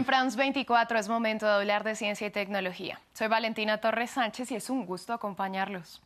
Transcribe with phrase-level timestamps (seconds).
[0.00, 2.98] En France 24 es momento de hablar de ciencia y tecnología.
[3.12, 6.00] Soy Valentina Torres Sánchez y es un gusto acompañarlos.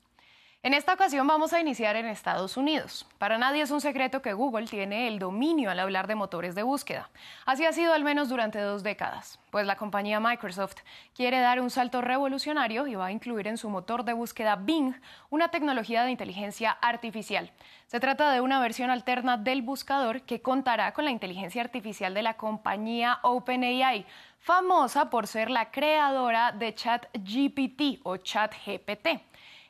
[0.65, 3.07] En esta ocasión vamos a iniciar en Estados Unidos.
[3.19, 6.63] Para nadie es un secreto que Google tiene el dominio al hablar de motores de
[6.63, 7.11] búsqueda.
[7.45, 10.77] Así ha sido al menos durante dos décadas, pues la compañía Microsoft
[11.15, 14.95] quiere dar un salto revolucionario y va a incluir en su motor de búsqueda Bing
[15.29, 17.53] una tecnología de inteligencia artificial.
[17.87, 22.23] Se trata de una versión alterna del buscador que contará con la inteligencia artificial de
[22.23, 24.07] la compañía OpenAI,
[24.45, 29.23] famosa por ser la creadora de ChatGPT o ChatGPT.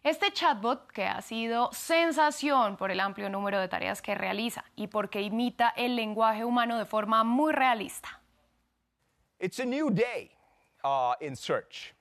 [0.02, 4.88] Este chatbot, que ha sido sensación por el amplio número de tareas que realiza y
[4.88, 8.20] porque imita el lenguaje humano de forma muy realista.
[10.82, 11.15] Uh,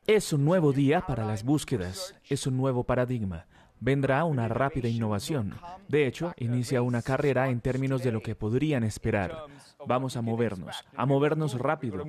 [0.08, 3.46] es un nuevo día para las búsquedas, es un nuevo paradigma.
[3.86, 5.60] Vendrá una rápida innovación.
[5.90, 9.36] De hecho, inicia una carrera en términos de lo que podrían esperar.
[9.86, 12.02] Vamos a movernos, a movernos rápido.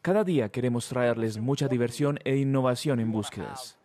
[0.00, 3.78] Cada día queremos traerles mucha diversión e innovación en búsquedas.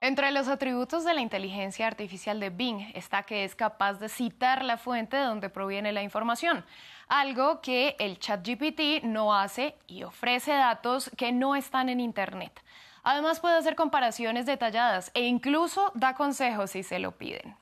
[0.00, 4.64] Entre los atributos de la inteligencia artificial de Bing está que es capaz de citar
[4.64, 6.64] la fuente de donde proviene la información,
[7.08, 12.62] algo que el ChatGPT no hace y ofrece datos que no están en Internet.
[13.02, 17.56] Además puede hacer comparaciones detalladas e incluso da consejos si se lo piden.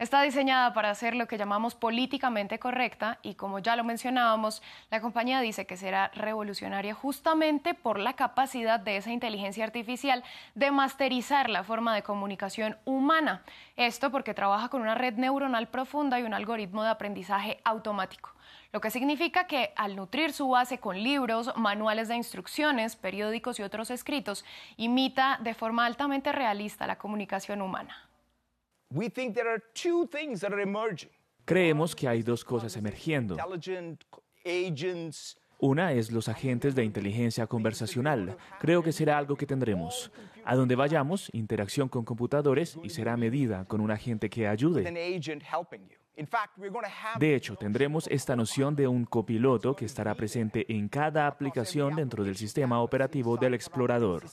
[0.00, 5.02] Está diseñada para hacer lo que llamamos políticamente correcta y como ya lo mencionábamos, la
[5.02, 11.50] compañía dice que será revolucionaria justamente por la capacidad de esa inteligencia artificial de masterizar
[11.50, 13.42] la forma de comunicación humana.
[13.76, 18.30] Esto porque trabaja con una red neuronal profunda y un algoritmo de aprendizaje automático
[18.72, 23.64] lo que significa que al nutrir su base con libros, manuales de instrucciones, periódicos y
[23.64, 24.44] otros escritos,
[24.76, 28.09] imita de forma altamente realista la comunicación humana.
[31.44, 33.36] Creemos que hay dos cosas emergiendo.
[35.58, 38.36] Una es los agentes de inteligencia conversacional.
[38.58, 40.10] Creo que será algo que tendremos.
[40.44, 44.82] A donde vayamos, interacción con computadores y será medida con un agente que ayude.
[47.18, 52.24] De hecho, tendremos esta noción de un copiloto que estará presente en cada aplicación dentro
[52.24, 54.24] del sistema operativo del explorador.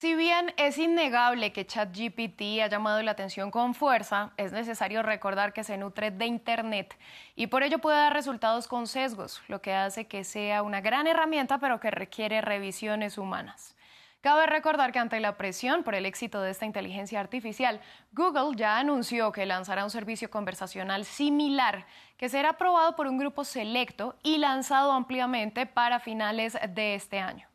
[0.00, 5.52] Si bien es innegable que ChatGPT ha llamado la atención con fuerza, es necesario recordar
[5.52, 6.96] que se nutre de Internet
[7.34, 11.08] y por ello puede dar resultados con sesgos, lo que hace que sea una gran
[11.08, 13.74] herramienta pero que requiere revisiones humanas.
[14.20, 17.80] Cabe recordar que ante la presión por el éxito de esta inteligencia artificial,
[18.12, 23.42] Google ya anunció que lanzará un servicio conversacional similar que será aprobado por un grupo
[23.42, 27.48] selecto y lanzado ampliamente para finales de este año.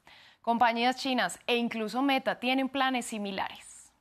[0.43, 3.93] Compañías chinas e incluso Meta tienen planes similares.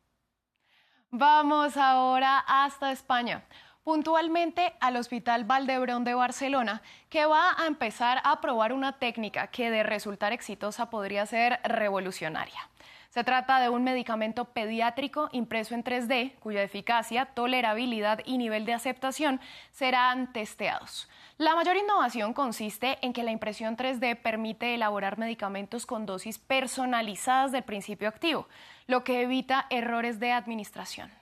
[1.08, 3.44] Vamos ahora hasta España,
[3.84, 9.70] puntualmente al Hospital Valdebrón de Barcelona, que va a empezar a probar una técnica que
[9.70, 12.68] de resultar exitosa podría ser revolucionaria.
[13.12, 18.72] Se trata de un medicamento pediátrico impreso en 3D, cuya eficacia, tolerabilidad y nivel de
[18.72, 19.38] aceptación
[19.70, 21.10] serán testeados.
[21.36, 27.52] La mayor innovación consiste en que la impresión 3D permite elaborar medicamentos con dosis personalizadas
[27.52, 28.48] del principio activo,
[28.86, 31.12] lo que evita errores de administración.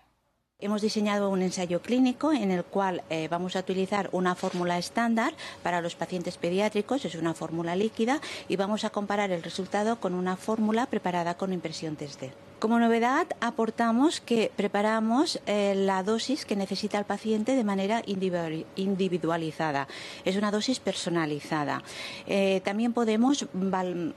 [0.63, 5.33] Hemos diseñado un ensayo clínico en el cual eh, vamos a utilizar una fórmula estándar
[5.63, 10.13] para los pacientes pediátricos, es una fórmula líquida, y vamos a comparar el resultado con
[10.13, 12.50] una fórmula preparada con impresión 3D.
[12.61, 19.89] Como novedad, aportamos que preparamos eh, la dosis que necesita el paciente de manera individualizada.
[20.27, 21.83] Es una dosis personalizada.
[22.27, 23.47] Eh, también podemos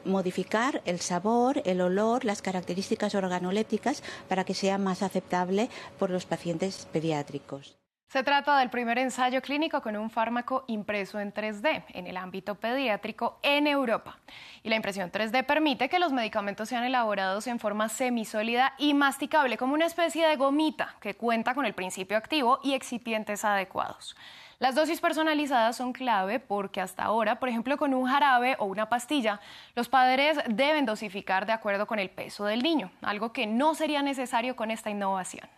[0.03, 6.25] modificar el sabor, el olor, las características organolépticas para que sea más aceptable por los
[6.25, 7.82] pacientes pediátricos.
[8.13, 12.53] Se trata del primer ensayo clínico con un fármaco impreso en 3D en el ámbito
[12.53, 14.19] pediátrico en Europa.
[14.61, 19.57] Y la impresión 3D permite que los medicamentos sean elaborados en forma semisólida y masticable,
[19.57, 24.15] como una especie de gomita que cuenta con el principio activo y excipientes adecuados.
[24.59, 28.89] Las dosis personalizadas son clave porque hasta ahora, por ejemplo, con un jarabe o una
[28.89, 29.39] pastilla,
[29.73, 34.03] los padres deben dosificar de acuerdo con el peso del niño, algo que no sería
[34.03, 35.49] necesario con esta innovación.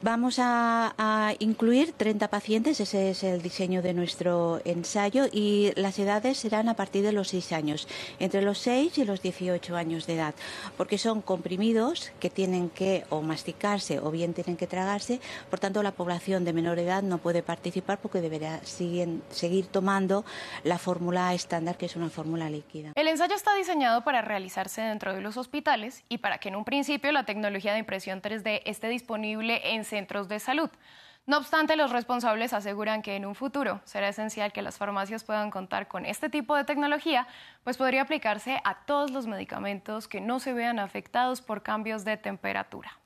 [0.00, 6.38] Vamos a, incluir 30 pacientes, ese es el diseño de nuestro ensayo, y las edades
[6.38, 7.88] serán a partir de los 6 años,
[8.20, 10.34] entre los 6 y los 18 años de edad,
[10.76, 15.82] porque son comprimidos que tienen que o masticarse o bien tienen que tragarse, por tanto
[15.82, 20.24] la población de menor edad no puede participar porque deberá seguir tomando
[20.62, 22.92] la fórmula estándar, que es una fórmula líquida.
[22.94, 26.64] El ensayo está diseñado para realizarse dentro de los hospitales y para que en un
[26.64, 30.70] principio la tecnología de impresión 3D esté disponible en centros de salud.
[31.28, 35.50] No obstante, los responsables aseguran que en un futuro será esencial que las farmacias puedan
[35.50, 37.26] contar con este tipo de tecnología,
[37.64, 42.16] pues podría aplicarse a todos los medicamentos que no se vean afectados por cambios de
[42.16, 42.98] temperatura.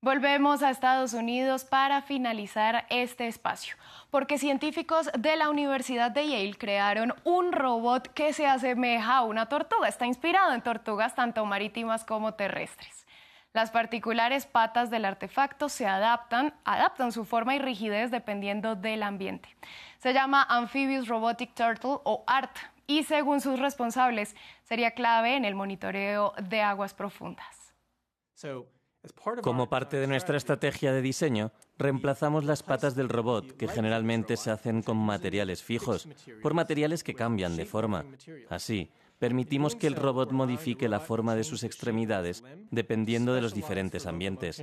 [0.00, 3.74] Volvemos a Estados Unidos para finalizar este espacio,
[4.12, 9.48] porque científicos de la Universidad de Yale crearon un robot que se asemeja a una
[9.48, 9.88] tortuga.
[9.88, 13.06] Está inspirado en tortugas tanto marítimas como terrestres.
[13.56, 19.48] Las particulares patas del artefacto se adaptan, adaptan su forma y rigidez dependiendo del ambiente.
[19.96, 22.54] Se llama Amphibious Robotic Turtle o ART
[22.86, 27.72] y según sus responsables sería clave en el monitoreo de aguas profundas.
[29.42, 34.50] Como parte de nuestra estrategia de diseño, reemplazamos las patas del robot, que generalmente se
[34.50, 36.06] hacen con materiales fijos,
[36.42, 38.04] por materiales que cambian de forma.
[38.50, 44.06] Así, permitimos que el robot modifique la forma de sus extremidades dependiendo de los diferentes
[44.06, 44.62] ambientes.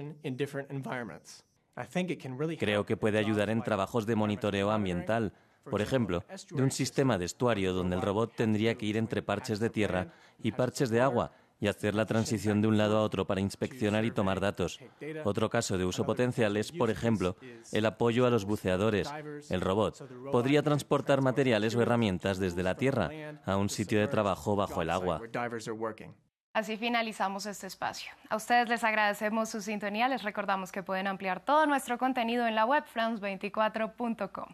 [2.59, 5.33] Creo que puede ayudar en trabajos de monitoreo ambiental,
[5.69, 9.59] por ejemplo, de un sistema de estuario donde el robot tendría que ir entre parches
[9.59, 11.31] de tierra y parches de agua
[11.63, 14.80] y hacer la transición de un lado a otro para inspeccionar y tomar datos.
[15.24, 17.38] Otro caso de uso potencial es, por ejemplo,
[17.71, 19.10] el apoyo a los buceadores.
[19.50, 23.10] El robot podría transportar materiales o herramientas desde la tierra
[23.45, 25.21] a un sitio de trabajo bajo el agua.
[26.51, 28.12] Así finalizamos este espacio.
[28.30, 30.07] A ustedes les agradecemos su sintonía.
[30.07, 34.54] Les recordamos que pueden ampliar todo nuestro contenido en la web france24.com.